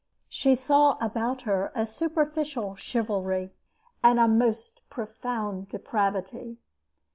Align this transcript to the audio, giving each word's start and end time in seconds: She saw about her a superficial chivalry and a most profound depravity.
She 0.29 0.55
saw 0.55 0.97
about 0.99 1.43
her 1.43 1.71
a 1.75 1.85
superficial 1.85 2.73
chivalry 2.75 3.53
and 4.01 4.19
a 4.19 4.27
most 4.27 4.81
profound 4.89 5.69
depravity. 5.69 6.57